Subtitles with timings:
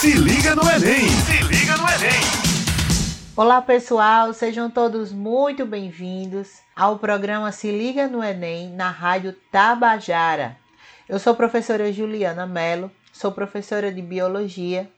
[0.00, 1.08] Se liga no Enem!
[1.08, 2.20] Se liga no Enem!
[3.36, 10.56] Olá pessoal, sejam todos muito bem-vindos ao programa Se Liga no Enem na Rádio Tabajara.
[11.08, 14.88] Eu sou a professora Juliana Mello, sou professora de Biologia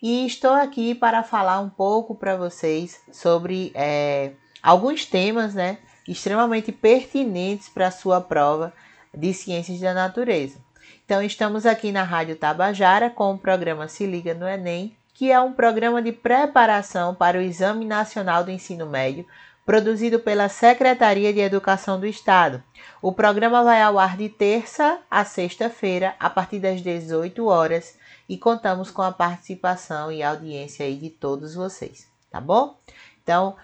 [0.00, 6.70] e estou aqui para falar um pouco para vocês sobre é, alguns temas né, extremamente
[6.70, 8.72] pertinentes para a sua prova
[9.12, 10.67] de Ciências da Natureza.
[11.08, 15.40] Então, estamos aqui na Rádio Tabajara com o programa Se Liga no Enem, que é
[15.40, 19.24] um programa de preparação para o Exame Nacional do Ensino Médio,
[19.64, 22.62] produzido pela Secretaria de Educação do Estado.
[23.00, 27.96] O programa vai ao ar de terça a sexta-feira, a partir das 18 horas,
[28.28, 32.76] e contamos com a participação e audiência aí de todos vocês, tá bom?
[33.22, 33.56] Então,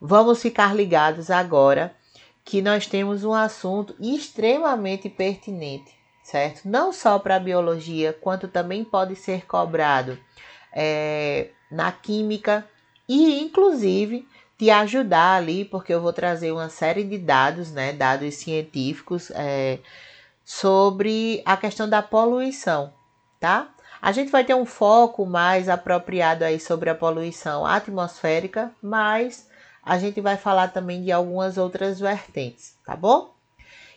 [0.00, 1.94] vamos ficar ligados agora
[2.44, 5.97] que nós temos um assunto extremamente pertinente
[6.30, 6.68] certo?
[6.68, 10.18] Não só para a biologia, quanto também pode ser cobrado
[10.70, 12.66] é, na química
[13.08, 18.34] e, inclusive, te ajudar ali, porque eu vou trazer uma série de dados, né, dados
[18.34, 19.78] científicos é,
[20.44, 22.92] sobre a questão da poluição,
[23.40, 23.70] tá?
[24.00, 29.48] A gente vai ter um foco mais apropriado aí sobre a poluição atmosférica, mas
[29.82, 33.34] a gente vai falar também de algumas outras vertentes, tá bom?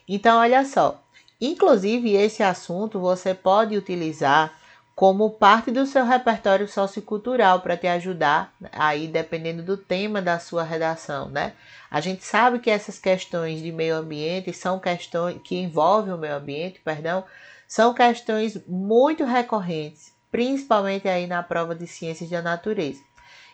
[0.08, 1.02] Então, olha só,
[1.42, 4.54] Inclusive, esse assunto você pode utilizar
[4.94, 10.62] como parte do seu repertório sociocultural para te ajudar aí dependendo do tema da sua
[10.62, 11.54] redação, né?
[11.90, 16.36] A gente sabe que essas questões de meio ambiente são questões que envolvem o meio
[16.36, 17.24] ambiente, perdão,
[17.68, 23.02] são questões muito recorrentes, principalmente aí na prova de ciências da natureza.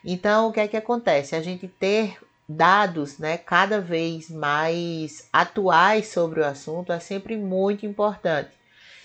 [0.04, 1.36] Então, o que é que acontece?
[1.36, 7.86] A gente ter dados né, cada vez mais atuais sobre o assunto é sempre muito
[7.86, 8.52] importante.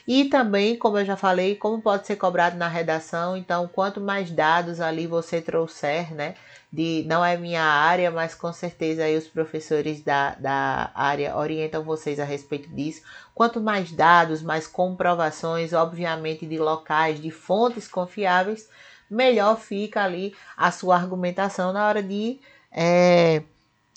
[0.07, 4.31] E também, como eu já falei, como pode ser cobrado na redação, então quanto mais
[4.31, 6.35] dados ali você trouxer, né?
[6.73, 11.85] De, não é minha área, mas com certeza aí os professores da, da área orientam
[11.85, 13.03] vocês a respeito disso.
[13.35, 18.69] Quanto mais dados, mais comprovações, obviamente, de locais, de fontes confiáveis,
[19.09, 22.41] melhor fica ali a sua argumentação na hora de
[22.73, 23.43] é,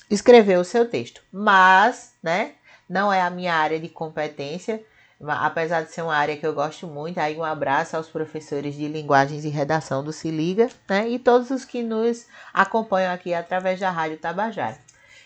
[0.10, 1.22] escrever o seu texto.
[1.32, 2.54] Mas, né,
[2.90, 4.84] não é a minha área de competência,
[5.26, 7.18] apesar de ser uma área que eu gosto muito.
[7.20, 11.50] Aí um abraço aos professores de linguagens e redação do Se Liga, né, e todos
[11.50, 14.78] os que nos acompanham aqui através da Rádio Tabajara.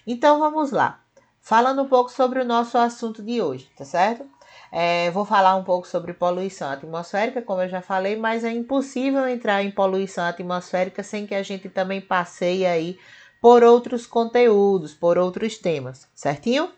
[0.05, 0.99] Então vamos lá.
[1.41, 4.25] Falando um pouco sobre o nosso assunto de hoje, tá certo?
[4.71, 9.27] É, vou falar um pouco sobre poluição atmosférica, como eu já falei, mas é impossível
[9.27, 12.99] entrar em poluição atmosférica sem que a gente também passeie aí
[13.41, 16.69] por outros conteúdos, por outros temas, certinho?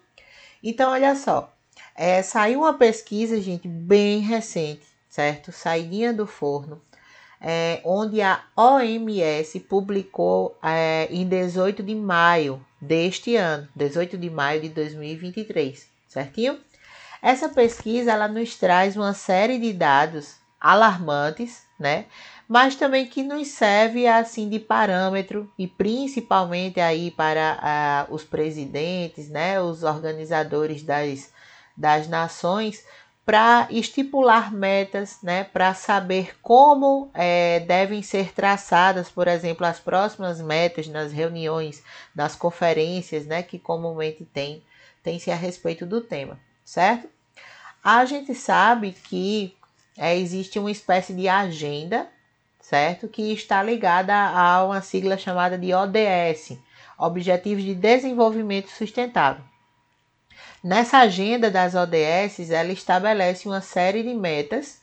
[0.64, 1.52] Então, olha só,
[1.96, 5.52] é, saiu uma pesquisa, gente, bem recente, certo?
[5.52, 6.82] Saidinha do forno,
[7.40, 14.62] é, onde a OMS publicou é, em 18 de maio deste ano, 18 de maio
[14.62, 16.60] de 2023, certinho?
[17.22, 22.06] Essa pesquisa ela nos traz uma série de dados alarmantes, né?
[22.52, 29.30] Mas também que nos serve assim de parâmetro e principalmente aí para uh, os presidentes,
[29.30, 31.32] né, os organizadores das,
[31.78, 32.86] das nações,
[33.26, 40.42] para estipular metas, né, para saber como é, devem ser traçadas, por exemplo, as próximas
[40.42, 41.82] metas nas reuniões,
[42.14, 44.62] nas conferências, né, que comumente tem,
[45.02, 47.08] tem-se a respeito do tema, certo?
[47.82, 49.56] A gente sabe que
[49.98, 52.10] é, existe uma espécie de agenda
[52.62, 53.08] certo?
[53.08, 56.58] Que está ligada a uma sigla chamada de ODS,
[56.98, 59.44] Objetivos de Desenvolvimento Sustentável.
[60.64, 64.80] Nessa agenda das ODS, ela estabelece uma série de metas,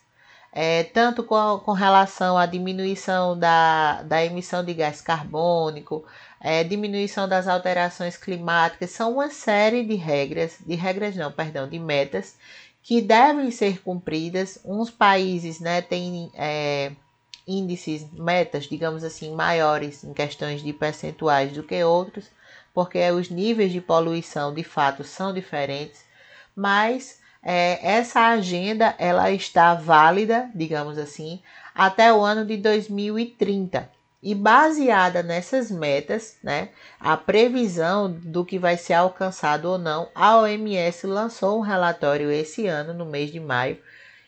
[0.53, 6.05] é, tanto com, com, relação à diminuição da, da emissão de gás carbônico,
[6.41, 11.79] é, diminuição das alterações climáticas, são uma série de regras, de regras não, perdão, de
[11.79, 12.37] metas
[12.83, 14.59] que devem ser cumpridas.
[14.65, 16.93] Uns países né, têm é,
[17.49, 22.27] índices, metas, digamos assim, maiores em questões de percentuais do que outros,
[22.75, 26.05] porque os níveis de poluição de fato são diferentes,
[26.55, 31.41] mas é, essa agenda ela está válida, digamos assim,
[31.75, 33.91] até o ano de 2030.
[34.21, 40.39] E baseada nessas metas, né, a previsão do que vai ser alcançado ou não, a
[40.39, 43.79] OMS lançou um relatório esse ano, no mês de maio,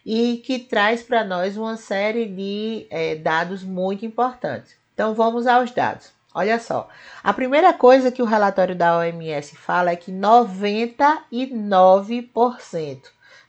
[0.05, 4.75] e que traz para nós uma série de é, dados muito importantes.
[4.95, 6.11] Então vamos aos dados.
[6.33, 6.89] Olha só,
[7.25, 13.01] a primeira coisa que o relatório da OMS fala é que 99%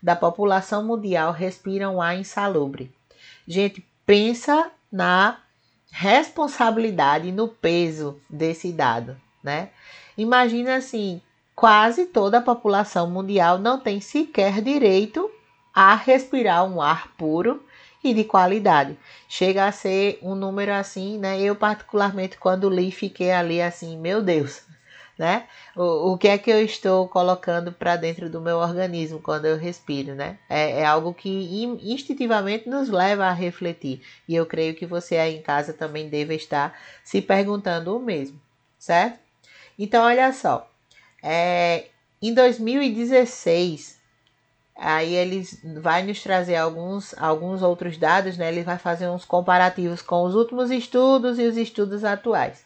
[0.02, 2.92] da população mundial respira um ar insalubre.
[3.48, 5.38] Gente, pensa na
[5.92, 9.70] responsabilidade no peso desse dado, né?
[10.18, 11.22] Imagina assim,
[11.56, 15.30] quase toda a população mundial não tem sequer direito
[15.74, 17.64] a respirar um ar puro
[18.04, 18.98] e de qualidade.
[19.28, 21.40] Chega a ser um número assim, né?
[21.40, 24.64] Eu particularmente quando li fiquei ali assim, meu Deus,
[25.18, 25.48] né?
[25.76, 29.58] O, o que é que eu estou colocando para dentro do meu organismo quando eu
[29.58, 30.40] respiro, né?
[30.50, 31.30] É, é, algo que
[31.84, 34.02] instintivamente nos leva a refletir.
[34.28, 38.40] E eu creio que você aí em casa também deve estar se perguntando o mesmo,
[38.80, 39.20] certo?
[39.78, 40.70] Então, olha só.
[41.24, 41.86] É,
[42.22, 44.01] em 2016,
[44.76, 48.50] aí eles vai nos trazer alguns, alguns outros dados, né?
[48.50, 52.66] Ele vai fazer uns comparativos com os últimos estudos e os estudos atuais.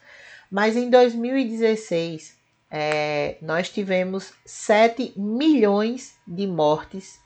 [0.49, 2.37] Mas em 2016,
[2.69, 7.19] é, nós tivemos 7 milhões de mortes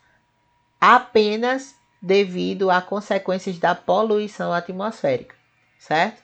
[0.80, 5.34] apenas devido a consequências da poluição atmosférica,
[5.78, 6.22] certo?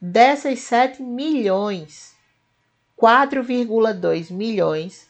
[0.00, 2.14] Dessas 7 milhões,
[3.00, 5.08] 4,2 milhões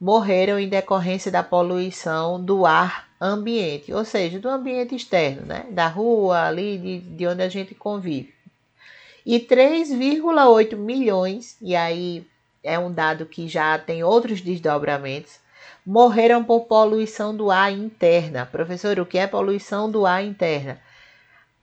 [0.00, 5.66] morreram em decorrência da poluição do ar ambiente, ou seja, do ambiente externo, né?
[5.70, 8.32] Da rua, ali, de, de onde a gente convive.
[9.26, 12.26] E 3,8 milhões, e aí
[12.62, 15.40] é um dado que já tem outros desdobramentos,
[15.84, 18.46] morreram por poluição do ar interna.
[18.46, 20.80] Professor, o que é poluição do ar interna?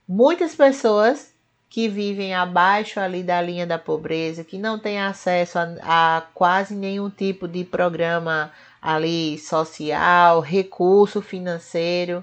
[0.06, 1.32] Muitas pessoas
[1.68, 6.74] que vivem abaixo ali da linha da pobreza, que não têm acesso a, a quase
[6.74, 12.22] nenhum tipo de programa ali social, recurso financeiro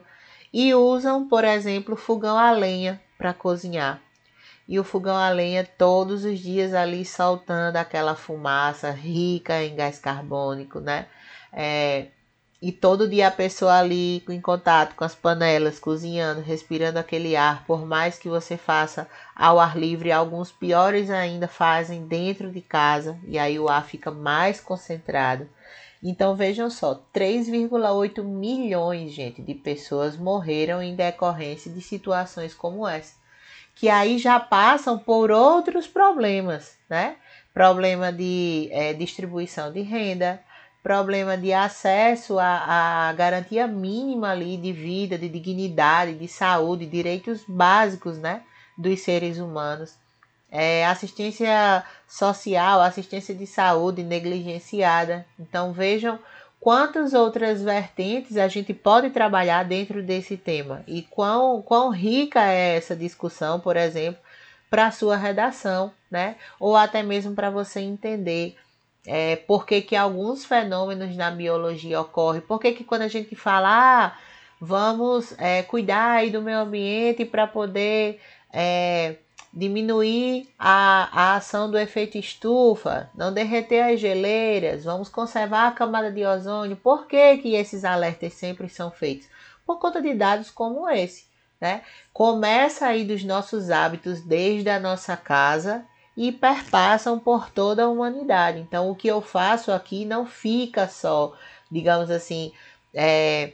[0.52, 4.02] e usam, por exemplo, fogão a lenha para cozinhar
[4.68, 10.00] e o fogão a lenha todos os dias ali soltando aquela fumaça rica em gás
[10.00, 11.08] carbônico, né?
[11.52, 12.08] É,
[12.64, 17.66] e todo dia a pessoa ali em contato com as panelas, cozinhando, respirando aquele ar,
[17.66, 19.06] por mais que você faça
[19.36, 24.10] ao ar livre, alguns piores ainda fazem dentro de casa e aí o ar fica
[24.12, 25.46] mais concentrado.
[26.02, 33.22] Então vejam só, 3,8 milhões, gente, de pessoas morreram em decorrência de situações como essa
[33.76, 37.16] que aí já passam por outros problemas, né?
[37.54, 40.40] Problema de é, distribuição de renda,
[40.84, 47.42] problema de acesso à, à, garantia mínima ali de vida, de dignidade, de saúde, direitos
[47.48, 48.44] básicos, né?
[48.78, 49.96] Dos seres humanos.
[50.52, 55.26] É, assistência social, assistência de saúde negligenciada.
[55.40, 56.20] Então vejam
[56.60, 62.76] quantas outras vertentes a gente pode trabalhar dentro desse tema e quão, quão rica é
[62.76, 64.22] essa discussão, por exemplo,
[64.70, 66.36] para a sua redação, né?
[66.60, 68.58] Ou até mesmo para você entender
[69.06, 73.36] é, por que, que alguns fenômenos na biologia ocorrem, por que, que quando a gente
[73.36, 74.18] fala, ah,
[74.60, 78.22] vamos é, cuidar aí do meio ambiente para poder
[78.52, 79.16] é,
[79.54, 86.12] diminuir a, a ação do efeito estufa, não derreter as geleiras, vamos conservar a camada
[86.12, 86.78] de ozônio.
[86.78, 89.28] Por que, que esses alertas sempre são feitos?
[89.66, 91.26] Por conta de dados como esse.
[91.60, 91.82] Né?
[92.12, 95.86] Começa aí dos nossos hábitos desde a nossa casa
[96.16, 98.60] e perpassam por toda a humanidade.
[98.60, 101.34] Então, o que eu faço aqui não fica só,
[101.72, 102.52] digamos assim,
[102.94, 103.54] é,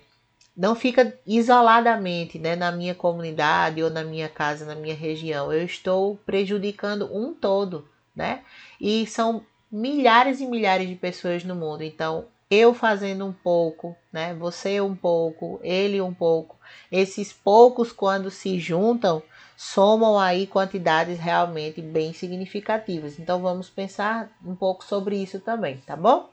[0.56, 5.54] não fica isoladamente né, na minha comunidade ou na minha casa, na minha região.
[5.54, 8.42] Eu estou prejudicando um todo, né?
[8.80, 11.84] E são milhares e milhares de pessoas no mundo.
[11.84, 14.34] Então, eu fazendo um pouco, né?
[14.34, 16.58] Você um pouco, ele um pouco.
[16.92, 19.24] Esses poucos, quando se juntam,
[19.62, 23.20] somam aí quantidades realmente bem significativas.
[23.20, 26.30] Então, vamos pensar um pouco sobre isso também, tá bom?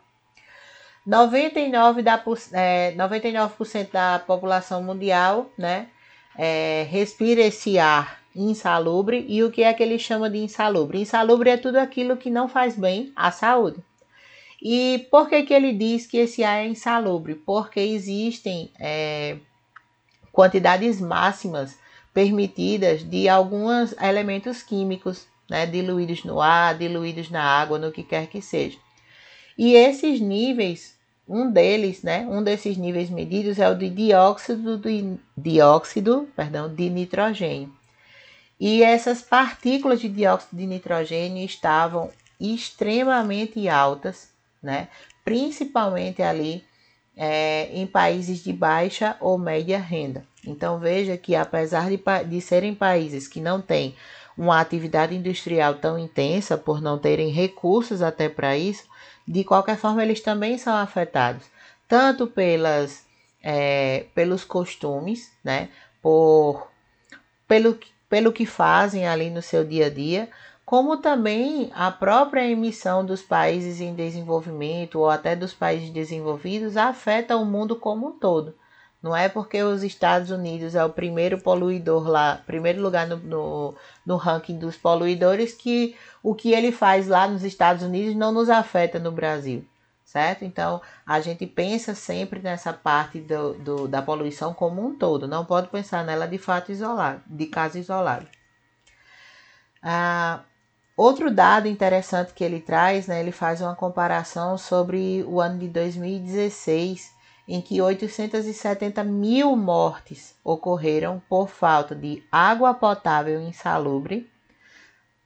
[1.04, 5.88] 99%, da, é, 99 da população mundial né,
[6.38, 9.26] é, respira esse ar insalubre.
[9.28, 11.00] E o que é que ele chama de insalubre?
[11.00, 13.80] Insalubre é tudo aquilo que não faz bem à saúde.
[14.62, 17.34] E por que, que ele diz que esse ar é insalubre?
[17.34, 19.36] Porque existem é,
[20.30, 21.76] quantidades máximas
[22.16, 28.26] permitidas de alguns elementos químicos, né, diluídos no ar, diluídos na água, no que quer
[28.26, 28.78] que seja.
[29.58, 30.96] E esses níveis
[31.28, 36.88] um deles, né, um desses níveis medidos é o de dióxido de, dióxido, perdão, de
[36.88, 37.70] nitrogênio.
[38.58, 42.08] E essas partículas de dióxido de nitrogênio estavam
[42.40, 44.30] extremamente altas,
[44.62, 44.88] né,
[45.22, 46.64] principalmente ali
[47.16, 50.24] é, em países de baixa ou média renda.
[50.46, 53.96] Então veja que apesar de, de serem países que não têm
[54.36, 58.84] uma atividade industrial tão intensa, por não terem recursos até para isso,
[59.26, 61.46] de qualquer forma eles também são afetados,
[61.88, 63.04] tanto pelas,
[63.42, 65.70] é, pelos costumes, né,
[66.02, 66.70] por,
[67.48, 70.28] pelo, pelo que fazem ali no seu dia a dia,
[70.66, 77.36] como também a própria emissão dos países em desenvolvimento ou até dos países desenvolvidos afeta
[77.36, 78.52] o mundo como um todo.
[79.00, 83.74] Não é porque os Estados Unidos é o primeiro poluidor lá, primeiro lugar no, no,
[84.04, 88.50] no, ranking dos poluidores, que o que ele faz lá nos Estados Unidos não nos
[88.50, 89.64] afeta no Brasil,
[90.04, 90.44] certo?
[90.44, 95.44] Então a gente pensa sempre nessa parte do, do da poluição como um todo, não
[95.44, 98.26] pode pensar nela de fato isolado, de caso isolado.
[99.80, 100.40] Ah,
[100.96, 105.68] outro dado interessante que ele traz, né, ele faz uma comparação sobre o ano de
[105.68, 107.14] 2016
[107.48, 114.28] em que 870 mil mortes ocorreram por falta de água potável insalubre,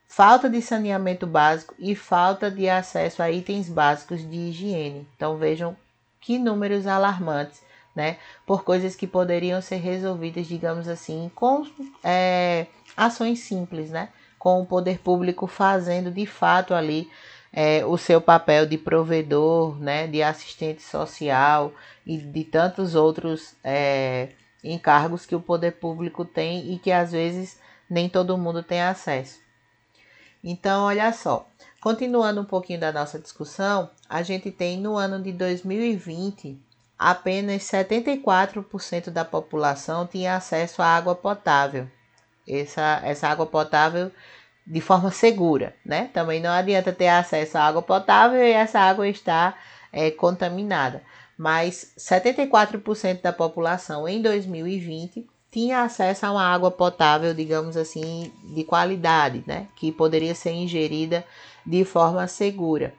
[0.06, 5.08] falta de saneamento básico e falta de acesso a itens básicos de higiene.
[5.16, 5.76] Então vejam
[6.20, 7.62] que números alarmantes,
[7.96, 8.18] né?
[8.44, 11.66] Por coisas que poderiam ser resolvidas, digamos assim, com
[12.04, 14.10] é, ações simples, né?
[14.40, 17.09] Com o poder público fazendo de fato ali
[17.52, 21.73] é, o seu papel de provedor, né, de assistente social
[22.06, 24.30] e de tantos outros é,
[24.64, 29.40] encargos que o poder público tem e que às vezes nem todo mundo tem acesso.
[30.42, 31.47] Então, olha só,
[31.80, 36.59] continuando um pouquinho da nossa discussão, a gente tem no ano de 2020
[36.99, 41.88] apenas 74% da população tinha acesso à água potável.
[42.49, 44.11] Essa, essa água potável
[44.66, 46.11] de forma segura, né?
[46.12, 49.56] Também não adianta ter acesso à água potável e essa água está
[49.92, 51.02] é, contaminada.
[51.37, 58.62] Mas 74% da população em 2020 tinha acesso a uma água potável, digamos assim, de
[58.62, 59.66] qualidade, né?
[59.75, 61.25] Que poderia ser ingerida
[61.66, 62.94] de forma segura.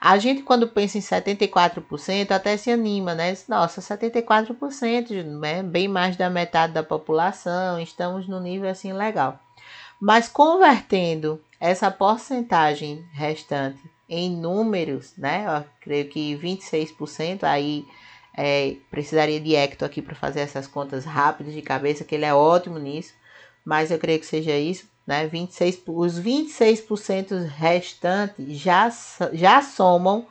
[0.00, 3.36] A gente, quando pensa em 74%, até se anima, né?
[3.48, 5.62] Nossa, 74%, né?
[5.62, 9.40] bem mais da metade da população, estamos no nível assim legal.
[10.00, 15.44] Mas convertendo essa porcentagem restante em números, né?
[15.46, 17.84] Eu creio que 26%, aí
[18.36, 22.32] é, precisaria de Hector aqui para fazer essas contas rápidas de cabeça, que ele é
[22.32, 23.12] ótimo nisso,
[23.64, 25.26] mas eu creio que seja isso, né?
[25.26, 28.92] 26, os 26% restantes já,
[29.32, 30.26] já somam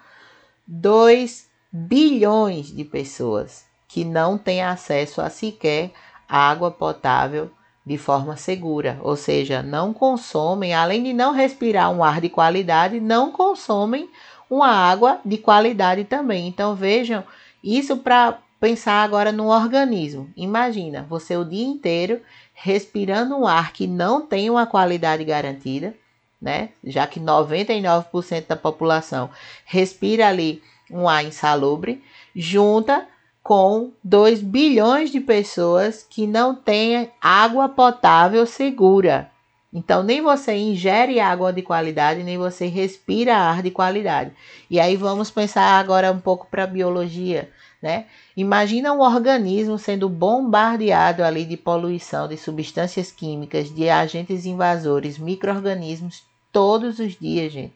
[0.68, 5.92] 2 bilhões de pessoas que não têm acesso a sequer
[6.30, 7.50] água potável
[7.84, 13.00] de forma segura, ou seja, não consomem, além de não respirar um ar de qualidade,
[13.00, 14.08] não consomem
[14.48, 16.48] uma água de qualidade também.
[16.48, 17.24] Então vejam
[17.64, 20.30] isso para pensar agora no organismo.
[20.36, 22.22] Imagina você o dia inteiro
[22.60, 25.94] respirando um ar que não tem uma qualidade garantida,
[26.42, 26.70] né?
[26.84, 29.30] Já que 99% da população
[29.64, 32.04] respira ali um ar insalubre,
[32.36, 33.08] junta
[33.44, 39.30] com 2 bilhões de pessoas que não têm água potável segura.
[39.72, 44.32] Então, nem você ingere água de qualidade, nem você respira ar de qualidade.
[44.70, 48.06] E aí vamos pensar agora um pouco para a biologia, né?
[48.36, 56.24] Imagina um organismo sendo bombardeado ali de poluição, de substâncias químicas, de agentes invasores, micro-organismos
[56.52, 57.76] todos os dias, gente.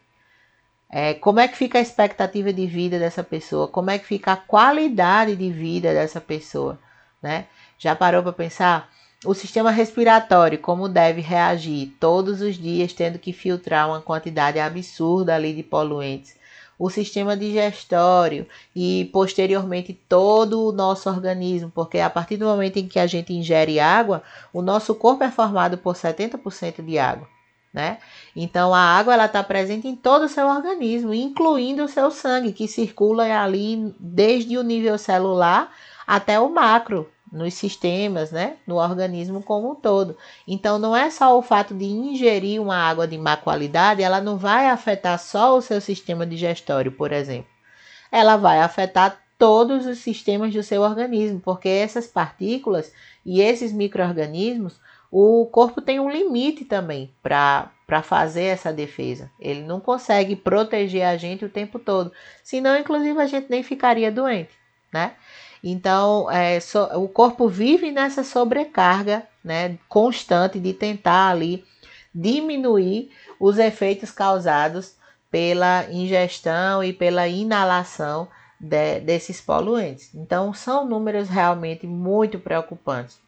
[0.90, 3.66] É, como é que fica a expectativa de vida dessa pessoa?
[3.66, 6.78] Como é que fica a qualidade de vida dessa pessoa?
[7.22, 7.46] Né?
[7.78, 8.90] Já parou para pensar?
[9.24, 15.34] O sistema respiratório, como deve reagir todos os dias, tendo que filtrar uma quantidade absurda
[15.34, 16.36] ali de poluentes.
[16.82, 22.88] O sistema digestório e posteriormente todo o nosso organismo, porque a partir do momento em
[22.88, 24.22] que a gente ingere água,
[24.52, 27.28] o nosso corpo é formado por 70% de água
[27.72, 27.98] né?
[28.36, 32.52] Então a água ela está presente em todo o seu organismo, incluindo o seu sangue,
[32.52, 35.72] que circula ali desde o nível celular
[36.06, 38.56] até o macro, nos sistemas, né?
[38.66, 40.16] No organismo como um todo.
[40.46, 44.36] Então não é só o fato de ingerir uma água de má qualidade, ela não
[44.36, 47.50] vai afetar só o seu sistema digestório, por exemplo.
[48.10, 52.92] Ela vai afetar todos os sistemas do seu organismo, porque essas partículas
[53.24, 54.78] e esses micro-organismos
[55.14, 57.70] o corpo tem um limite também para
[58.02, 59.30] fazer essa defesa.
[59.38, 62.10] Ele não consegue proteger a gente o tempo todo.
[62.42, 64.52] Senão, inclusive, a gente nem ficaria doente,
[64.90, 65.12] né?
[65.62, 71.64] Então, é, so, o corpo vive nessa sobrecarga né, constante de tentar ali
[72.14, 74.94] diminuir os efeitos causados
[75.30, 78.28] pela ingestão e pela inalação
[78.60, 80.10] de, desses poluentes.
[80.14, 83.18] Então, são números realmente muito preocupantes.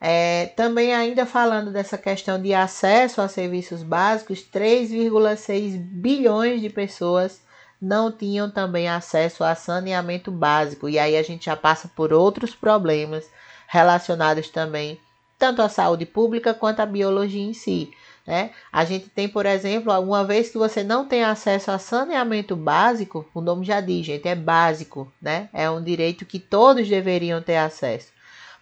[0.00, 7.40] É, também ainda falando dessa questão de acesso a serviços básicos, 3,6 bilhões de pessoas
[7.80, 10.88] não tinham também acesso a saneamento básico.
[10.88, 13.24] E aí a gente já passa por outros problemas
[13.66, 15.00] relacionados também
[15.38, 17.90] tanto a saúde pública quanto a biologia em si.
[18.26, 18.50] Né?
[18.70, 23.24] A gente tem, por exemplo, uma vez que você não tem acesso a saneamento básico,
[23.32, 25.48] o nome já diz, gente, é básico, né?
[25.50, 28.08] É um direito que todos deveriam ter acesso.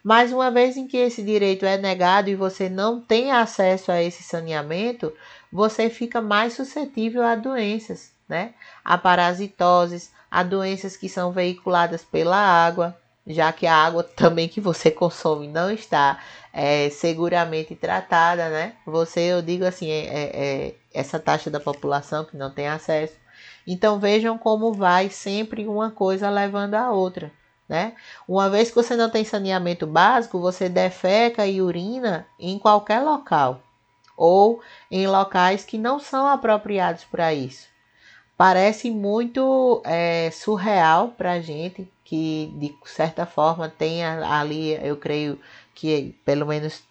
[0.05, 4.01] Mas uma vez em que esse direito é negado e você não tem acesso a
[4.01, 5.13] esse saneamento,
[5.51, 8.55] você fica mais suscetível a doenças, né?
[8.85, 14.61] A parasitoses, a doenças que são veiculadas pela água, já que a água também que
[14.61, 16.21] você consome não está
[16.53, 18.75] é, seguramente tratada, né?
[18.87, 23.15] Você, eu digo assim, é, é, é, essa taxa da população que não tem acesso.
[23.67, 27.33] Então vejam como vai sempre uma coisa levando a outra,
[27.69, 27.95] né?
[28.29, 33.61] Uma vez que você não tem saneamento básico, você defeca e urina em qualquer local
[34.17, 37.69] ou em locais que não são apropriados para isso.
[38.37, 45.41] Parece muito é, surreal para a gente que de certa forma tenha ali, eu creio
[45.75, 46.83] que pelo menos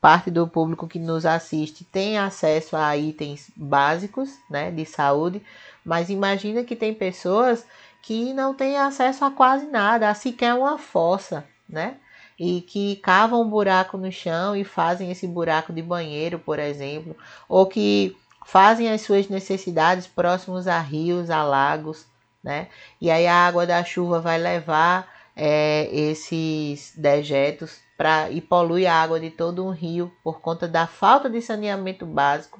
[0.00, 5.42] parte do público que nos assiste tem acesso a itens básicos, né, de saúde,
[5.84, 7.64] mas imagina que tem pessoas
[8.02, 11.96] que não têm acesso a quase nada, a sequer uma fossa, né?
[12.38, 17.16] E que cavam um buraco no chão e fazem esse buraco de banheiro, por exemplo,
[17.48, 18.16] ou que
[18.48, 22.06] fazem as suas necessidades próximos a rios, a lagos,
[22.42, 22.68] né?
[22.98, 28.94] E aí a água da chuva vai levar é, esses dejetos para e polui a
[28.94, 32.58] água de todo um rio por conta da falta de saneamento básico,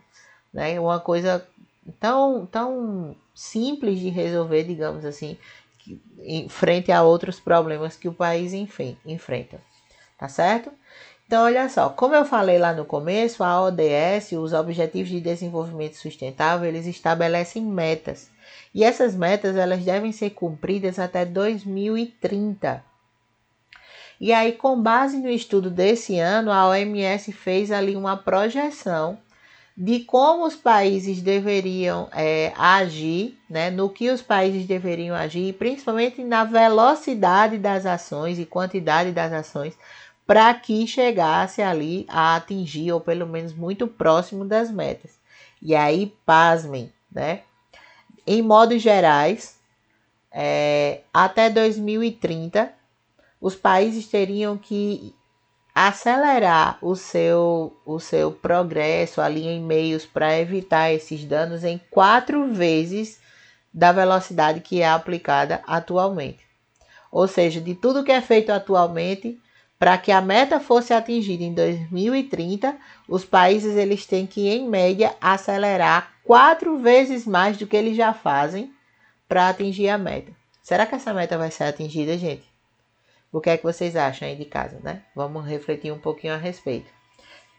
[0.53, 0.79] né?
[0.79, 1.49] Uma coisa
[1.99, 5.39] tão tão simples de resolver, digamos assim,
[5.79, 9.59] que, em frente a outros problemas que o país enfrenta,
[10.19, 10.71] tá certo?
[11.29, 15.95] Então, olha só, como eu falei lá no começo, a ODS, os Objetivos de Desenvolvimento
[15.97, 18.31] Sustentável, eles estabelecem metas
[18.75, 22.83] e essas metas elas devem ser cumpridas até 2030.
[24.19, 29.19] E aí, com base no estudo desse ano, a OMS fez ali uma projeção
[29.77, 36.25] de como os países deveriam é, agir, né, no que os países deveriam agir, principalmente
[36.25, 39.77] na velocidade das ações e quantidade das ações,
[40.29, 45.19] para que chegasse ali a atingir, ou pelo menos muito próximo das metas.
[45.63, 47.41] E aí, pasmem, né?
[48.27, 49.59] em modos gerais,
[50.31, 52.71] é, até 2030,
[53.41, 55.15] os países teriam que
[55.75, 62.53] acelerar o seu, o seu progresso ali em meios para evitar esses danos em quatro
[62.53, 63.19] vezes
[63.73, 66.45] da velocidade que é aplicada atualmente.
[67.11, 69.41] Ou seja, de tudo que é feito atualmente,
[69.79, 72.77] para que a meta fosse atingida em 2030,
[73.09, 78.13] os países eles têm que, em média, acelerar quatro vezes mais do que eles já
[78.13, 78.73] fazem
[79.29, 80.33] para atingir a meta.
[80.63, 82.45] Será que essa meta vai ser atingida, gente?
[83.33, 85.03] O que é que vocês acham aí de casa, né?
[85.15, 86.91] Vamos refletir um pouquinho a respeito.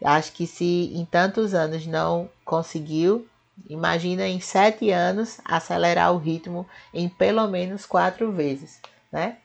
[0.04, 3.26] Acho que se em tantos anos não conseguiu,
[3.68, 8.80] imagina em sete anos acelerar o ritmo em pelo menos quatro vezes,
[9.12, 9.36] né?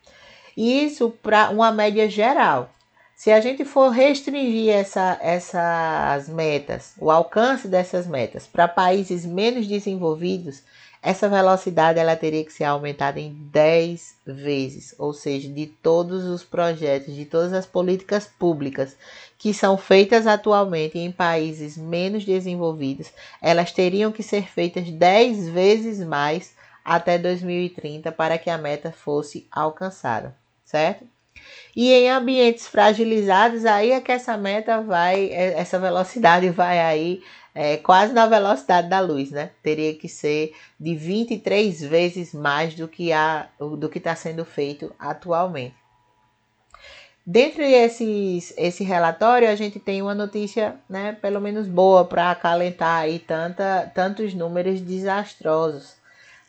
[0.58, 2.70] Isso para uma média geral.
[3.14, 9.68] Se a gente for restringir essa, essas metas, o alcance dessas metas para países menos
[9.68, 10.64] desenvolvidos,
[11.02, 16.44] essa velocidade ela teria que ser aumentada em 10 vezes, ou seja, de todos os
[16.44, 18.96] projetos, de todas as políticas públicas
[19.38, 26.00] que são feitas atualmente em países menos desenvolvidos, elas teriam que ser feitas 10 vezes
[26.00, 31.06] mais até 2030 para que a meta fosse alcançada certo?
[31.76, 37.22] E em ambientes fragilizados, aí é que essa meta vai, é, essa velocidade vai aí
[37.54, 39.52] é, quase na velocidade da luz, né?
[39.62, 44.94] Teria que ser de 23 vezes mais do que a, do que está sendo feito
[44.98, 45.76] atualmente.
[47.26, 53.00] Dentro desses, esse relatório, a gente tem uma notícia, né, pelo menos boa para acalentar
[53.00, 55.96] aí tanta, tantos números desastrosos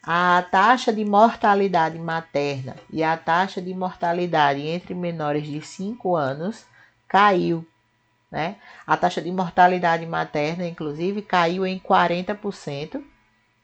[0.09, 6.65] a taxa de mortalidade materna e a taxa de mortalidade entre menores de 5 anos
[7.09, 7.67] caiu.
[8.31, 8.55] Né?
[8.87, 13.03] A taxa de mortalidade materna, inclusive, caiu em 40%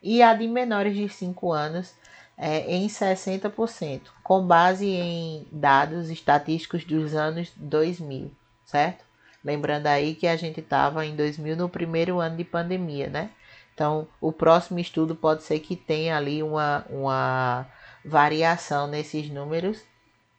[0.02, 1.94] e a de menores de 5 anos
[2.37, 8.33] é, em 60%, com base em dados estatísticos dos anos 2000,
[8.64, 9.05] certo?
[9.44, 13.31] Lembrando aí que a gente estava em 2000 no primeiro ano de pandemia, né?
[13.74, 17.66] Então, o próximo estudo pode ser que tenha ali uma, uma
[18.04, 19.80] variação nesses números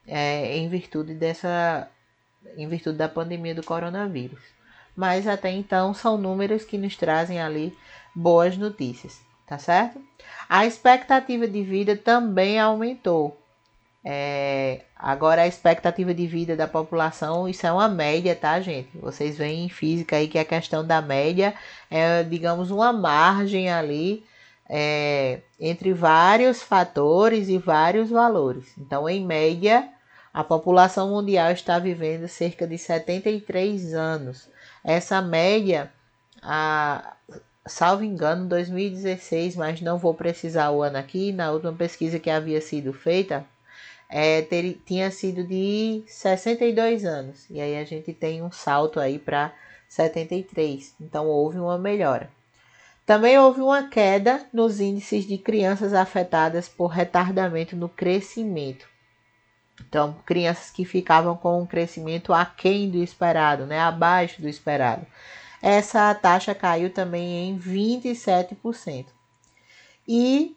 [0.08, 1.90] é, em virtude dessa
[2.58, 4.42] em virtude da pandemia do coronavírus.
[4.96, 7.76] Mas até então são números que nos trazem ali
[8.14, 10.00] boas notícias, tá certo?
[10.48, 13.42] A expectativa de vida também aumentou,
[14.06, 18.90] É, agora a expectativa de vida da população, isso é uma média, tá, gente?
[18.98, 21.54] Vocês veem em física aí que a questão da média
[21.90, 24.26] é, digamos, uma margem ali
[24.68, 28.74] é, entre vários fatores e vários valores.
[28.78, 29.88] Então, em média,
[30.34, 34.50] a população mundial está vivendo cerca de 73 anos.
[34.84, 35.92] Essa média,
[36.42, 37.16] a,
[37.66, 42.60] salvo engano, 2016, mas não vou precisar o ano aqui, na última pesquisa que havia
[42.60, 43.46] sido feita,
[44.16, 47.50] é, ter, tinha sido de 62 anos.
[47.50, 49.52] E aí a gente tem um salto aí para
[49.90, 50.94] 73.
[51.02, 52.30] Então houve uma melhora.
[53.08, 58.88] Também houve uma queda nos índices de crianças afetadas por retardamento no crescimento.
[59.82, 65.06] Então, crianças que ficavam com um crescimento aquém do esperado, né, abaixo do esperado.
[65.60, 69.08] Essa taxa caiu também em 27%.
[70.08, 70.56] E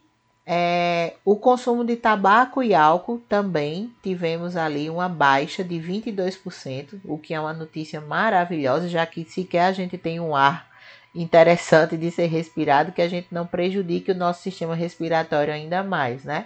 [0.49, 7.17] é, o consumo de tabaco e álcool também tivemos ali uma baixa de 22%, o
[7.17, 10.65] que é uma notícia maravilhosa, já que sequer a gente tem um ar
[11.13, 16.23] interessante de ser respirado, que a gente não prejudique o nosso sistema respiratório ainda mais,
[16.23, 16.45] né?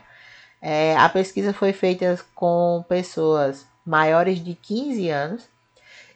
[0.60, 5.48] É, a pesquisa foi feita com pessoas maiores de 15 anos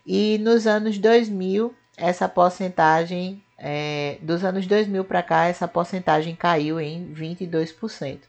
[0.04, 6.80] e nos anos 2000 essa porcentagem é, dos anos 2000 para cá, essa porcentagem caiu
[6.80, 8.20] em 22%,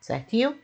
[0.00, 0.56] certinho?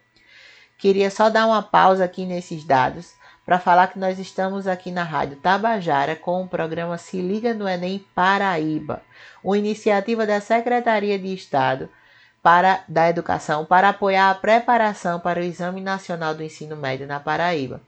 [0.79, 5.03] Queria só dar uma pausa aqui nesses dados para falar que nós estamos aqui na
[5.03, 9.03] Rádio Tabajara com o programa Se Liga no Enem Paraíba,
[9.43, 11.89] uma iniciativa da Secretaria de Estado
[12.43, 17.21] para, da Educação para apoiar a preparação para o Exame Nacional do Ensino Médio na
[17.21, 17.81] Paraíba.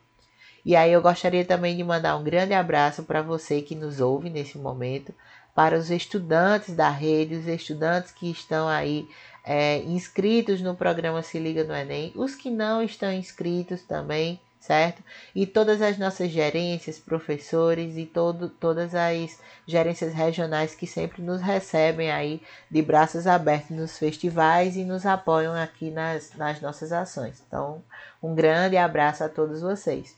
[0.64, 4.30] E aí eu gostaria também de mandar um grande abraço para você que nos ouve
[4.30, 5.14] nesse momento,
[5.54, 9.08] para os estudantes da rede, os estudantes que estão aí
[9.44, 15.02] é, inscritos no programa Se Liga no Enem, os que não estão inscritos também, certo?
[15.34, 21.40] E todas as nossas gerências, professores e todo, todas as gerências regionais que sempre nos
[21.40, 27.42] recebem aí de braços abertos nos festivais e nos apoiam aqui nas, nas nossas ações.
[27.46, 27.82] Então,
[28.22, 30.16] um grande abraço a todos vocês.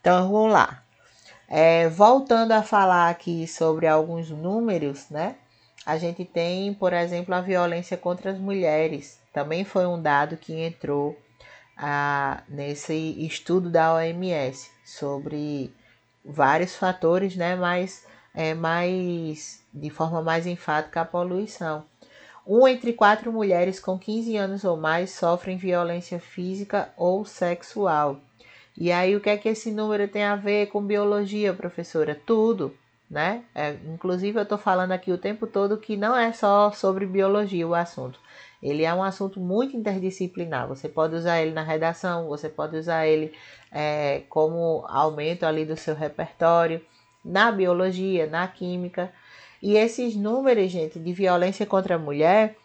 [0.00, 0.87] Então, vamos lá.
[1.48, 5.36] É, voltando a falar aqui sobre alguns números, né?
[5.86, 9.18] A gente tem, por exemplo, a violência contra as mulheres.
[9.32, 11.18] Também foi um dado que entrou
[11.74, 15.72] ah, nesse estudo da OMS sobre
[16.22, 17.56] vários fatores, né?
[17.56, 21.84] Mas é mais de forma mais enfática a poluição.
[22.46, 28.20] Um entre quatro mulheres com 15 anos ou mais sofrem violência física ou sexual.
[28.80, 32.14] E aí, o que é que esse número tem a ver com biologia, professora?
[32.14, 32.72] Tudo,
[33.10, 33.42] né?
[33.52, 37.66] É, inclusive, eu estou falando aqui o tempo todo que não é só sobre biologia
[37.66, 38.20] o assunto.
[38.62, 40.68] Ele é um assunto muito interdisciplinar.
[40.68, 43.32] Você pode usar ele na redação, você pode usar ele
[43.72, 46.80] é, como aumento ali do seu repertório,
[47.24, 49.12] na biologia, na química.
[49.60, 52.56] E esses números, gente, de violência contra a mulher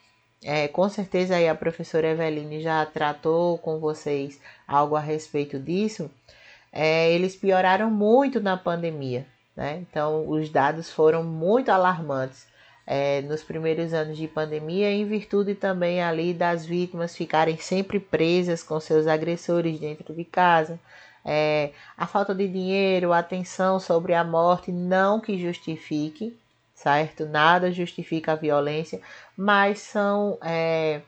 [0.43, 6.09] é, com certeza aí a professora Eveline já tratou com vocês algo a respeito disso.
[6.71, 9.25] É, eles pioraram muito na pandemia,
[9.55, 9.77] né?
[9.89, 12.47] Então os dados foram muito alarmantes
[12.85, 18.63] é, nos primeiros anos de pandemia, em virtude também ali das vítimas ficarem sempre presas
[18.63, 20.79] com seus agressores dentro de casa.
[21.25, 26.37] É, a falta de dinheiro, a atenção sobre a morte, não que justifique,
[26.83, 27.25] certo?
[27.25, 28.99] Nada justifica a violência,
[29.37, 31.01] mas são é,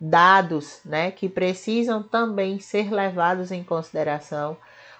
[0.00, 4.56] dados né, que precisam também ser levados em consideração,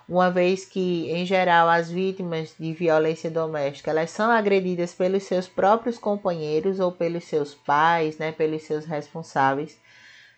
[0.09, 5.47] uma vez que, em geral, as vítimas de violência doméstica elas são agredidas pelos seus
[5.49, 9.79] próprios companheiros ou pelos seus pais, né, pelos seus responsáveis.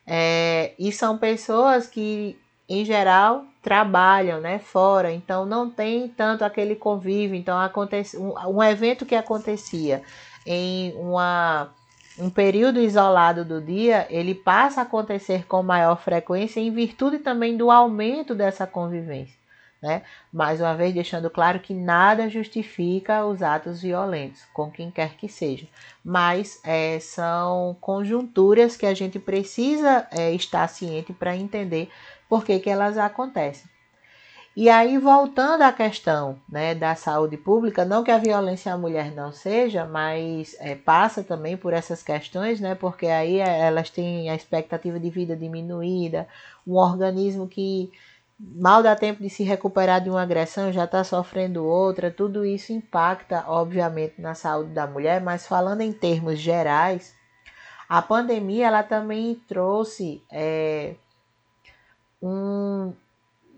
[0.06, 2.36] É, e são pessoas que
[2.70, 7.36] em geral trabalham né, fora, então não tem tanto aquele convívio.
[7.36, 10.02] Então, acontece um, um evento que acontecia
[10.46, 11.68] em uma,
[12.16, 17.56] um período isolado do dia, ele passa a acontecer com maior frequência em virtude também
[17.56, 19.40] do aumento dessa convivência.
[19.82, 20.02] Né?
[20.30, 25.26] Mais uma vez, deixando claro que nada justifica os atos violentos, com quem quer que
[25.26, 25.66] seja,
[26.04, 31.90] mas é, são conjunturas que a gente precisa é, estar ciente para entender
[32.30, 33.68] por que, que elas acontecem.
[34.56, 39.12] E aí, voltando à questão né, da saúde pública, não que a violência à mulher
[39.12, 44.28] não seja, mas é, passa também por essas questões, né, porque aí é, elas têm
[44.28, 46.26] a expectativa de vida diminuída,
[46.66, 47.92] um organismo que
[48.38, 52.72] mal dá tempo de se recuperar de uma agressão, já está sofrendo outra, tudo isso
[52.72, 57.14] impacta, obviamente, na saúde da mulher, mas falando em termos gerais,
[57.88, 60.22] a pandemia ela também trouxe.
[60.30, 60.94] É,
[62.22, 62.92] um,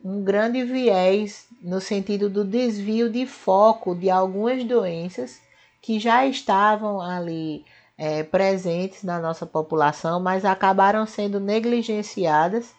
[0.05, 5.41] um grande viés no sentido do desvio de foco de algumas doenças
[5.81, 7.65] que já estavam ali
[7.99, 12.75] é, presentes na nossa população, mas acabaram sendo negligenciadas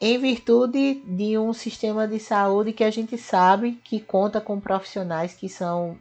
[0.00, 5.34] em virtude de um sistema de saúde que a gente sabe que conta com profissionais
[5.34, 5.98] que são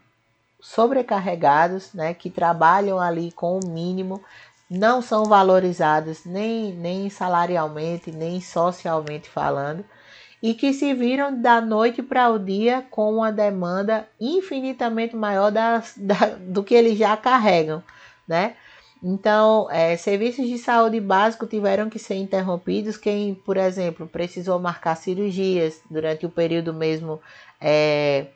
[0.62, 4.22] sobrecarregados, né, que trabalham ali com o mínimo,
[4.70, 9.84] não são valorizados nem, nem salarialmente, nem socialmente falando,
[10.42, 15.82] e que se viram da noite para o dia com uma demanda infinitamente maior da,
[16.40, 17.84] do que eles já carregam,
[18.28, 18.56] né?
[19.02, 22.98] Então, é, serviços de saúde básico tiveram que ser interrompidos.
[22.98, 27.22] Quem, por exemplo, precisou marcar cirurgias durante o período mesmo
[27.62, 28.28] é,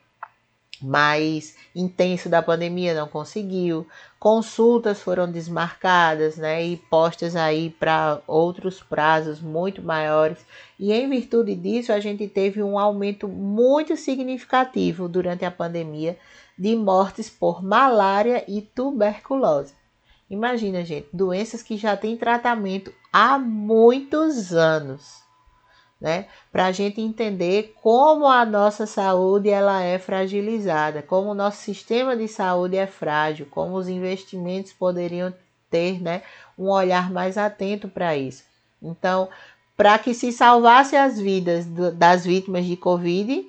[0.84, 3.86] mais intenso da pandemia não conseguiu.
[4.18, 10.38] Consultas foram desmarcadas, né, e postas aí para outros prazos muito maiores.
[10.78, 16.18] E em virtude disso, a gente teve um aumento muito significativo durante a pandemia
[16.56, 19.74] de mortes por malária e tuberculose.
[20.30, 25.23] Imagina, gente, doenças que já têm tratamento há muitos anos,
[26.00, 26.26] né?
[26.52, 32.16] Para a gente entender como a nossa saúde ela é fragilizada, como o nosso sistema
[32.16, 35.32] de saúde é frágil, como os investimentos poderiam
[35.70, 36.22] ter, né,
[36.58, 38.44] um olhar mais atento para isso.
[38.82, 39.28] Então,
[39.76, 43.44] para que se salvasse as vidas do, das vítimas de Covid,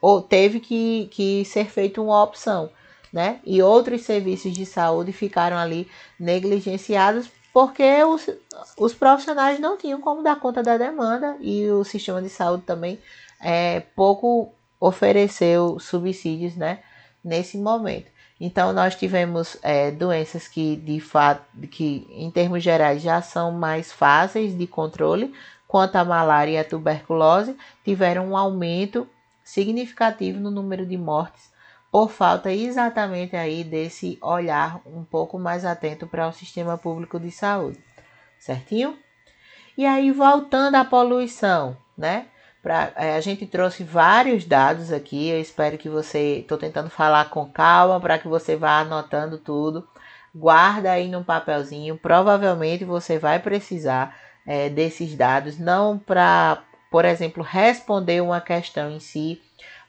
[0.00, 2.70] ou teve que, que ser feita uma opção
[3.12, 3.40] né?
[3.44, 7.28] E outros serviços de saúde ficaram ali negligenciados
[7.58, 8.30] porque os,
[8.78, 13.00] os profissionais não tinham como dar conta da demanda e o sistema de saúde também
[13.40, 16.78] é, pouco ofereceu subsídios, né?
[17.24, 18.12] Nesse momento.
[18.40, 23.90] Então nós tivemos é, doenças que de fato, que em termos gerais já são mais
[23.90, 25.34] fáceis de controle,
[25.66, 29.04] quanto a malária e a tuberculose tiveram um aumento
[29.42, 31.50] significativo no número de mortes
[31.90, 37.30] por falta exatamente aí desse olhar um pouco mais atento para o sistema público de
[37.30, 37.78] saúde,
[38.38, 38.98] certinho?
[39.76, 42.26] E aí voltando à poluição, né?
[42.62, 47.30] Pra, é, a gente trouxe vários dados aqui, eu espero que você, estou tentando falar
[47.30, 49.86] com calma para que você vá anotando tudo,
[50.34, 57.42] guarda aí num papelzinho, provavelmente você vai precisar é, desses dados, não para, por exemplo,
[57.42, 59.40] responder uma questão em si,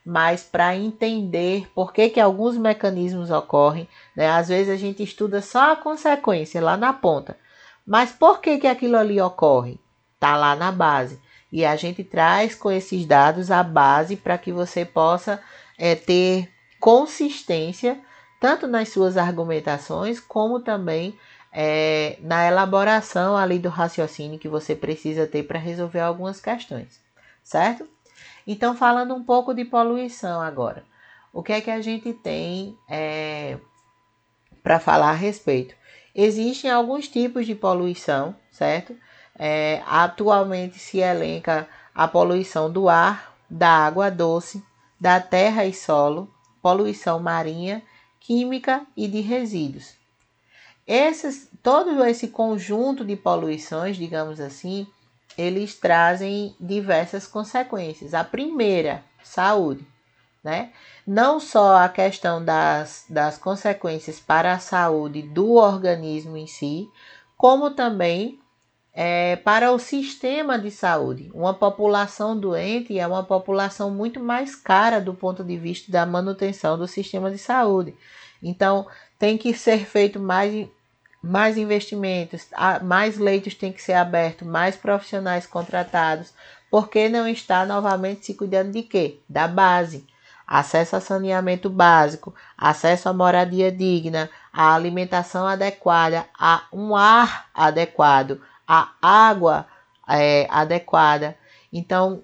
[0.06, 3.88] mas para entender por que, que alguns mecanismos ocorrem.
[4.16, 4.30] Né?
[4.30, 7.38] Às vezes a gente estuda só a consequência lá na ponta,
[7.86, 9.80] mas por que, que aquilo ali ocorre?
[10.16, 11.20] Está lá na base.
[11.52, 15.42] E a gente traz com esses dados a base para que você possa
[15.78, 18.00] é, ter consistência
[18.40, 21.18] tanto nas suas argumentações como também
[21.52, 27.02] é, na elaboração ali do raciocínio que você precisa ter para resolver algumas questões,
[27.44, 27.88] certo?
[28.52, 30.84] Então, falando um pouco de poluição agora,
[31.32, 33.60] o que é que a gente tem é,
[34.64, 35.76] para falar a respeito?
[36.16, 38.98] Existem alguns tipos de poluição, certo?
[39.38, 44.64] É, atualmente se elenca a poluição do ar, da água doce,
[45.00, 46.28] da terra e solo,
[46.60, 47.84] poluição marinha,
[48.20, 49.94] química e de resíduos.
[50.88, 54.88] Esses, todo esse conjunto de poluições, digamos assim,
[55.40, 58.14] eles trazem diversas consequências.
[58.14, 59.88] A primeira, saúde,
[60.44, 60.72] né?
[61.08, 66.90] Não só a questão das, das consequências para a saúde do organismo em si,
[67.38, 68.38] como também
[68.94, 71.32] é, para o sistema de saúde.
[71.34, 76.78] Uma população doente é uma população muito mais cara do ponto de vista da manutenção
[76.78, 77.96] do sistema de saúde.
[78.44, 78.86] Então,
[79.18, 80.68] tem que ser feito mais
[81.22, 82.48] mais investimentos,
[82.84, 86.34] mais leitos têm que ser abertos, mais profissionais contratados,
[86.72, 89.20] porque não está novamente se cuidando de quê?
[89.28, 90.08] Da base.
[90.48, 98.42] Acesso a saneamento básico, acesso à moradia digna, à alimentação adequada, a um ar adequado,
[98.68, 99.68] a água
[100.08, 101.38] é, adequada.
[101.72, 102.24] Então,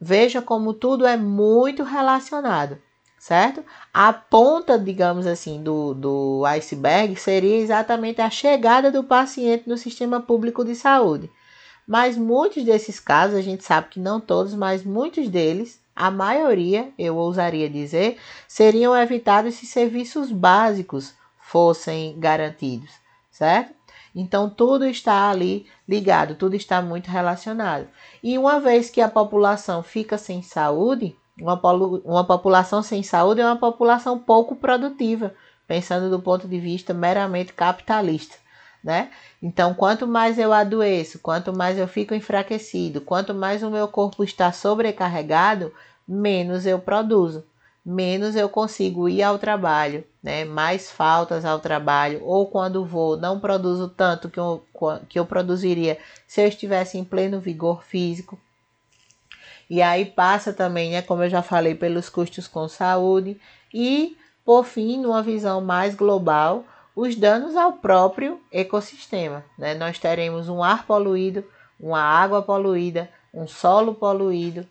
[0.00, 2.78] veja como tudo é muito relacionado
[3.26, 3.64] certo?
[3.92, 10.20] A ponta, digamos assim, do, do iceberg seria exatamente a chegada do paciente no sistema
[10.20, 11.28] público de saúde.
[11.84, 16.92] Mas muitos desses casos, a gente sabe que não todos, mas muitos deles, a maioria,
[16.96, 22.90] eu ousaria dizer, seriam evitados se serviços básicos fossem garantidos,
[23.28, 23.74] certo?
[24.14, 27.88] Então tudo está ali ligado, tudo está muito relacionado.
[28.22, 31.60] E uma vez que a população fica sem saúde, uma,
[32.04, 35.34] uma população sem saúde é uma população pouco produtiva,
[35.66, 38.36] pensando do ponto de vista meramente capitalista.
[38.82, 39.10] né?
[39.42, 44.22] Então, quanto mais eu adoeço, quanto mais eu fico enfraquecido, quanto mais o meu corpo
[44.22, 45.72] está sobrecarregado,
[46.06, 47.44] menos eu produzo,
[47.84, 50.44] menos eu consigo ir ao trabalho, né?
[50.44, 54.64] Mais faltas ao trabalho, ou quando vou, não produzo tanto que eu,
[55.08, 58.38] que eu produziria se eu estivesse em pleno vigor físico.
[59.68, 63.40] E aí passa também, né, como eu já falei, pelos custos com saúde
[63.74, 69.44] e, por fim, numa visão mais global, os danos ao próprio ecossistema.
[69.58, 69.74] Né?
[69.74, 71.44] Nós teremos um ar poluído,
[71.78, 74.66] uma água poluída, um solo poluído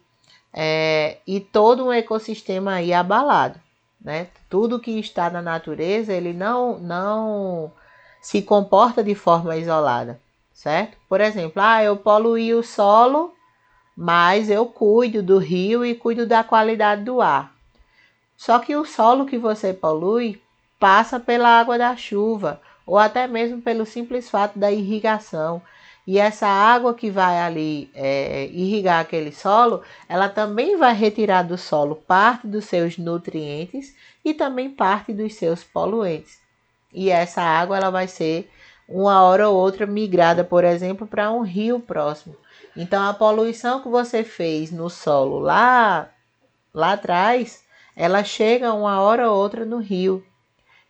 [0.51, 3.60] é, e todo um ecossistema aí abalado.
[4.01, 4.27] Né?
[4.49, 7.71] Tudo que está na natureza ele não, não
[8.21, 10.19] se comporta de forma isolada,
[10.53, 10.97] certo?
[11.08, 13.34] Por exemplo, ah, eu poluí o solo,
[13.95, 17.53] mas eu cuido do rio e cuido da qualidade do ar.
[18.36, 20.41] Só que o solo que você polui
[20.79, 25.62] passa pela água da chuva ou até mesmo pelo simples fato da irrigação.
[26.08, 31.58] E essa água que vai ali é, irrigar aquele solo, ela também vai retirar do
[31.58, 36.39] solo parte dos seus nutrientes e também parte dos seus poluentes.
[36.93, 38.51] E essa água ela vai ser
[38.88, 42.36] uma hora ou outra migrada, por exemplo, para um rio próximo.
[42.75, 46.09] Então a poluição que você fez no solo lá
[46.73, 47.63] lá atrás,
[47.95, 50.23] ela chega uma hora ou outra no rio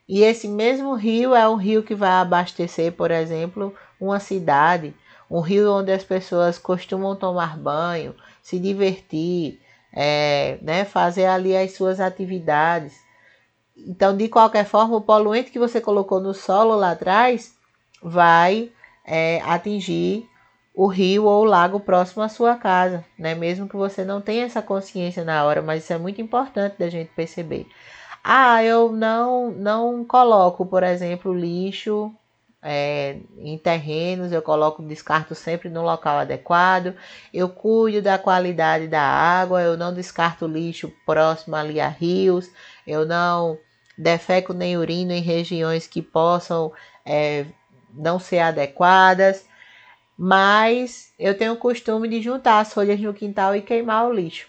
[0.07, 4.93] e esse mesmo rio é um rio que vai abastecer, por exemplo, uma cidade,
[5.29, 9.59] um rio onde as pessoas costumam tomar banho, se divertir,
[9.91, 12.93] é, né, fazer ali as suas atividades.
[13.75, 17.55] Então, de qualquer forma, o poluente que você colocou no solo lá atrás
[18.01, 18.71] vai
[19.03, 20.29] é, atingir
[20.75, 23.33] o rio ou o lago próximo à sua casa, né?
[23.33, 26.89] Mesmo que você não tenha essa consciência na hora, mas isso é muito importante da
[26.89, 27.65] gente perceber.
[28.23, 32.11] Ah, eu não, não coloco, por exemplo, lixo
[32.67, 36.95] é, em terrenos, eu coloco descarto sempre no local adequado,
[37.31, 42.49] eu cuido da qualidade da água, eu não descarto lixo próximo ali a rios,
[42.87, 43.57] eu não
[43.95, 46.73] defeco nem urino em regiões que possam
[47.05, 47.45] é,
[47.93, 49.45] não ser adequadas,
[50.17, 54.47] mas eu tenho o costume de juntar as folhas no quintal e queimar o lixo.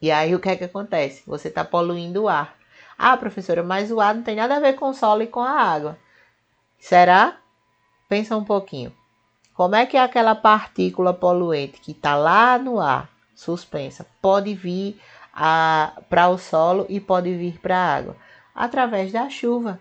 [0.00, 1.22] E aí o que é que acontece?
[1.26, 2.56] Você está poluindo o ar.
[2.98, 5.40] Ah, professora, mas o ar não tem nada a ver com o solo e com
[5.40, 5.98] a água.
[6.78, 7.36] Será?
[8.08, 8.92] Pensa um pouquinho.
[9.54, 14.98] Como é que aquela partícula poluente que está lá no ar, suspensa, pode vir
[16.08, 18.16] para o solo e pode vir para a água?
[18.54, 19.78] Através da chuva.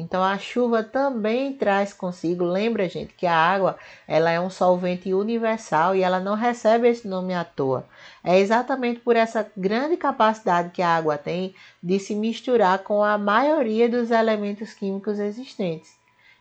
[0.00, 3.76] Então a chuva também traz consigo, lembra gente, que a água
[4.08, 7.84] ela é um solvente universal e ela não recebe esse nome à toa.
[8.24, 13.18] É exatamente por essa grande capacidade que a água tem de se misturar com a
[13.18, 15.90] maioria dos elementos químicos existentes.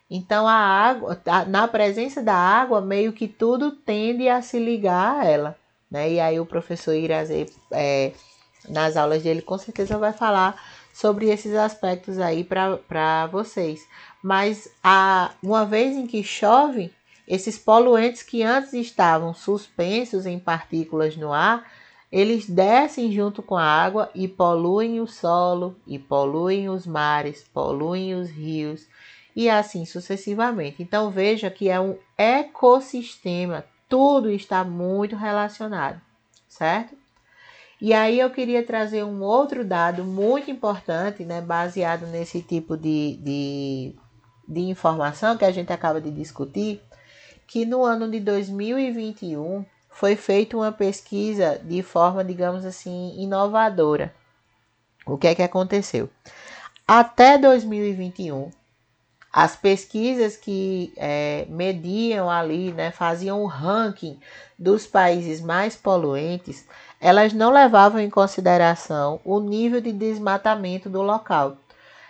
[0.10, 5.26] Então a água, na presença da água, meio que tudo tende a se ligar a
[5.26, 5.56] ela.
[5.91, 6.13] Né?
[6.13, 8.13] E aí o professor Irazê, é,
[8.69, 10.56] nas aulas dele, com certeza vai falar
[10.93, 13.88] sobre esses aspectos aí para vocês.
[14.21, 16.93] Mas a, uma vez em que chove,
[17.28, 21.65] esses poluentes que antes estavam suspensos em partículas no ar,
[22.12, 28.15] eles descem junto com a água e poluem o solo, e poluem os mares, poluem
[28.15, 28.88] os rios
[29.36, 30.82] e assim sucessivamente.
[30.82, 36.02] Então veja que é um ecossistema, tudo está muito relacionado,
[36.47, 36.95] certo?
[37.81, 43.17] E aí eu queria trazer um outro dado muito importante, né, baseado nesse tipo de,
[43.23, 43.95] de,
[44.47, 46.81] de informação que a gente acaba de discutir,
[47.47, 54.13] que no ano de 2021 foi feita uma pesquisa de forma, digamos assim, inovadora.
[55.05, 56.09] O que é que aconteceu?
[56.85, 58.51] Até 2021,
[59.31, 64.19] as pesquisas que é, mediam ali, né, faziam o ranking
[64.57, 66.67] dos países mais poluentes,
[66.99, 71.57] elas não levavam em consideração o nível de desmatamento do local.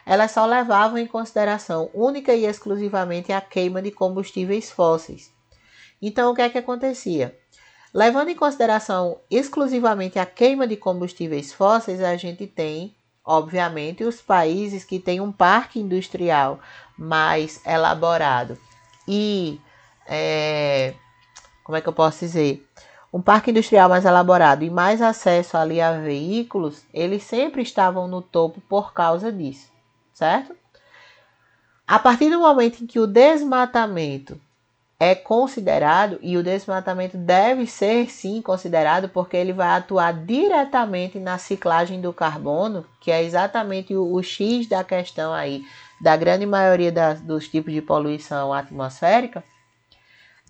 [0.05, 5.31] Elas só levavam em consideração única e exclusivamente a queima de combustíveis fósseis.
[6.01, 7.37] Então, o que é que acontecia?
[7.93, 14.83] Levando em consideração exclusivamente a queima de combustíveis fósseis, a gente tem, obviamente, os países
[14.83, 16.59] que têm um parque industrial
[16.97, 18.57] mais elaborado
[19.07, 19.59] e,
[20.07, 20.93] é,
[21.63, 22.68] como é que eu posso dizer?
[23.11, 28.21] Um parque industrial mais elaborado e mais acesso ali a veículos, eles sempre estavam no
[28.21, 29.71] topo por causa disso,
[30.13, 30.55] certo?
[31.87, 34.39] A partir do momento em que o desmatamento
[34.99, 41.37] é considerado, e o desmatamento deve ser sim considerado, porque ele vai atuar diretamente na
[41.37, 45.63] ciclagem do carbono, que é exatamente o, o X da questão aí
[46.01, 49.41] da grande maioria das, dos tipos de poluição atmosférica,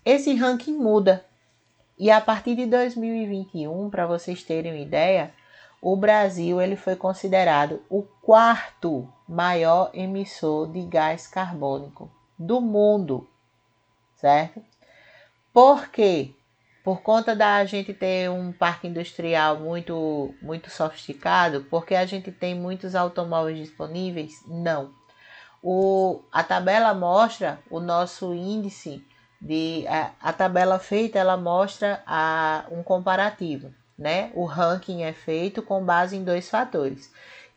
[0.04, 1.24] esse ranking muda.
[2.00, 5.34] E a partir de 2021, para vocês terem uma ideia,
[5.82, 13.28] o Brasil ele foi considerado o quarto maior emissor de gás carbônico do mundo,
[14.16, 14.62] certo?
[15.52, 16.30] Por quê?
[16.82, 22.54] Por conta da gente ter um parque industrial muito muito sofisticado, porque a gente tem
[22.54, 24.42] muitos automóveis disponíveis?
[24.48, 24.90] Não.
[25.62, 29.04] O, a tabela mostra o nosso índice
[29.40, 34.30] de a, a tabela feita ela mostra a, um comparativo, né?
[34.34, 37.10] O ranking é feito com base em dois fatores: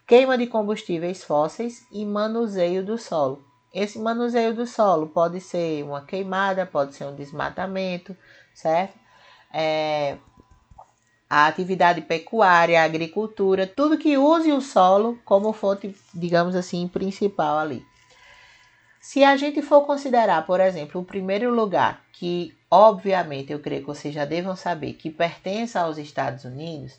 [0.08, 3.44] queima de combustíveis fósseis e manuseio do solo.
[3.74, 8.16] Esse manuseio do solo pode ser uma queimada, pode ser um desmatamento,
[8.54, 8.94] certo?
[9.52, 10.18] É,
[11.28, 17.58] a atividade pecuária, a agricultura, tudo que use o solo como fonte, digamos assim, principal
[17.58, 17.84] ali.
[19.04, 23.88] Se a gente for considerar, por exemplo, o primeiro lugar, que obviamente eu creio que
[23.88, 26.98] vocês já devam saber que pertence aos Estados Unidos,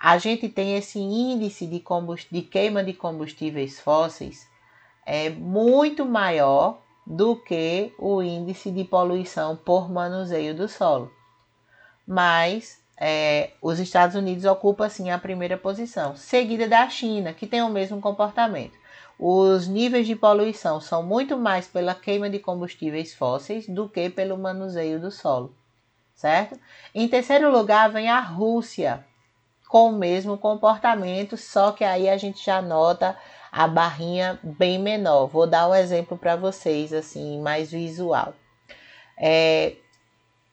[0.00, 1.84] a gente tem esse índice de,
[2.32, 4.48] de queima de combustíveis fósseis
[5.04, 11.12] é muito maior do que o índice de poluição por manuseio do solo.
[12.06, 17.60] Mas é, os Estados Unidos ocupam assim a primeira posição, seguida da China, que tem
[17.60, 18.82] o mesmo comportamento
[19.18, 24.36] os níveis de poluição são muito mais pela queima de combustíveis fósseis do que pelo
[24.36, 25.54] manuseio do solo,
[26.14, 26.58] certo?
[26.94, 29.04] Em terceiro lugar vem a Rússia,
[29.68, 33.16] com o mesmo comportamento, só que aí a gente já nota
[33.50, 35.26] a barrinha bem menor.
[35.26, 38.34] Vou dar um exemplo para vocês, assim, mais visual.
[39.16, 39.76] É,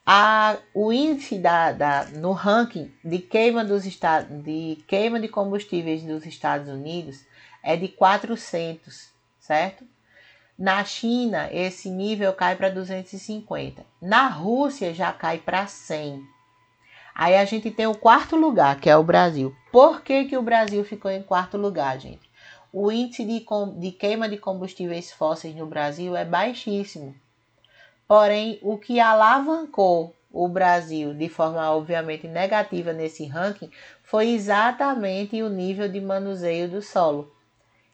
[0.06, 6.26] a, o índice da, da, no ranking de queima, dos de queima de combustíveis dos
[6.26, 7.24] Estados Unidos
[7.62, 9.10] é de 400,
[9.40, 9.84] certo?
[10.58, 13.84] Na China, esse nível cai para 250.
[14.00, 16.22] Na Rússia, já cai para 100.
[17.14, 19.54] Aí a gente tem o quarto lugar, que é o Brasil.
[19.70, 22.30] Por que, que o Brasil ficou em quarto lugar, gente?
[22.72, 23.44] O índice de,
[23.78, 27.14] de queima de combustíveis fósseis no Brasil é baixíssimo.
[28.08, 33.70] Porém, o que alavancou o Brasil de forma obviamente negativa nesse ranking
[34.02, 37.30] foi exatamente o nível de manuseio do solo.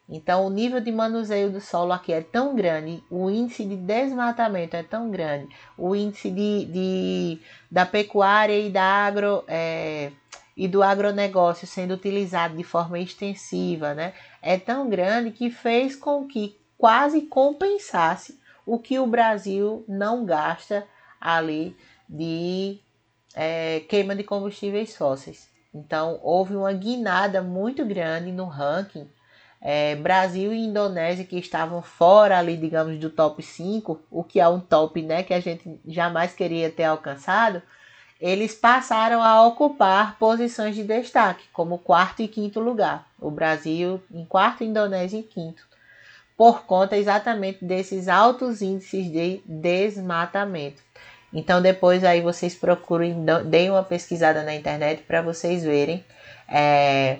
[0.08, 4.74] Então, o nível de manuseio do solo aqui é tão grande, o índice de desmatamento
[4.74, 7.38] é tão grande, o índice de, de
[7.70, 10.10] da pecuária e, da agro, é,
[10.56, 16.26] e do agronegócio sendo utilizado de forma extensiva né, é tão grande que fez com
[16.26, 20.86] que quase compensasse o que o Brasil não gasta
[21.20, 21.76] ali
[22.08, 22.78] de
[23.34, 25.50] é, queima de combustíveis fósseis.
[25.74, 29.06] Então, houve uma guinada muito grande no ranking
[29.60, 34.48] é, Brasil e Indonésia que estavam fora ali, digamos, do top 5, o que é
[34.48, 37.60] um top né, que a gente jamais queria ter alcançado,
[38.20, 43.06] eles passaram a ocupar posições de destaque, como quarto e quinto lugar.
[43.20, 45.62] O Brasil em quarto, Indonésia em quinto,
[46.36, 50.82] por conta exatamente desses altos índices de desmatamento.
[51.32, 56.04] Então depois aí vocês procurem, deem uma pesquisada na internet para vocês verem
[56.48, 57.18] é,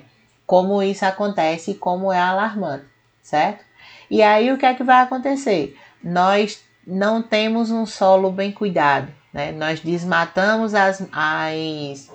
[0.49, 2.85] como isso acontece e como é alarmante,
[3.21, 3.63] certo?
[4.09, 5.77] E aí o que é que vai acontecer?
[6.03, 9.51] Nós não temos um solo bem cuidado, né?
[9.51, 12.11] Nós desmatamos as, as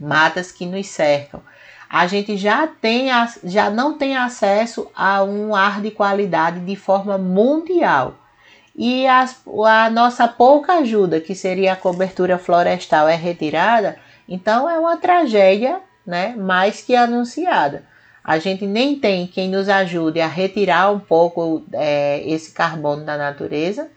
[0.00, 1.40] matas que nos cercam.
[1.88, 3.06] A gente já tem
[3.44, 8.16] já não tem acesso a um ar de qualidade de forma mundial.
[8.74, 13.96] E as, a nossa pouca ajuda, que seria a cobertura florestal, é retirada,
[14.28, 17.84] então é uma tragédia né, mais que anunciada.
[18.22, 23.18] A gente nem tem quem nos ajude a retirar um pouco é, esse carbono da
[23.18, 23.90] natureza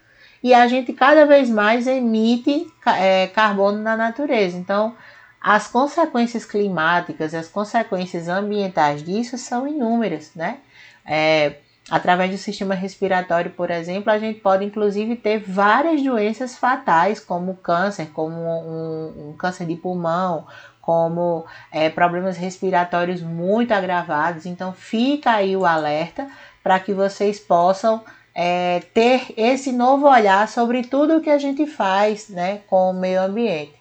[0.43, 4.57] e a gente cada vez mais emite é, carbono na natureza.
[4.57, 4.95] Então,
[5.41, 10.57] as consequências climáticas, as consequências ambientais disso são inúmeras, né?
[11.05, 11.55] É,
[11.89, 17.55] através do sistema respiratório, por exemplo, a gente pode inclusive ter várias doenças fatais, como
[17.55, 20.45] câncer, como um, um câncer de pulmão,
[20.87, 24.45] como é, problemas respiratórios muito agravados.
[24.45, 26.29] Então, fica aí o alerta
[26.63, 28.01] para que vocês possam
[28.33, 32.93] é, ter esse novo olhar sobre tudo o que a gente faz né, com o
[32.93, 33.73] meio ambiente.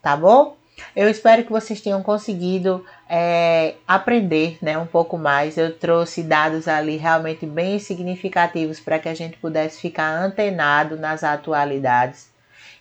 [0.00, 0.56] Tá bom?
[0.96, 5.58] Eu espero que vocês tenham conseguido é, aprender né, um pouco mais.
[5.58, 11.22] Eu trouxe dados ali realmente bem significativos para que a gente pudesse ficar antenado nas
[11.22, 12.29] atualidades.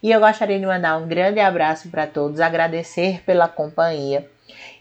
[0.02, 4.28] E eu gostaria de mandar um grande abraço para todos, agradecer pela companhia.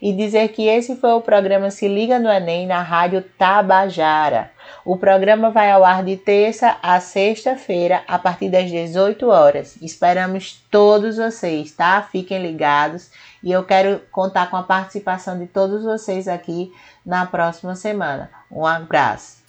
[0.01, 4.51] e dizer que esse foi o programa Se Liga no Enem na Rádio Tabajara.
[4.85, 9.75] O programa vai ao ar de terça a sexta-feira, a partir das 18 horas.
[9.81, 12.01] Esperamos todos vocês, tá?
[12.01, 13.11] Fiquem ligados
[13.43, 16.71] e eu quero contar com a participação de todos vocês aqui
[17.05, 18.29] na próxima semana.
[18.49, 19.39] Um abraço.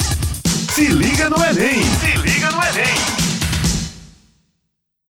[0.71, 3.30] Se liga no Enem!